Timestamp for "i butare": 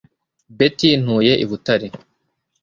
1.43-1.87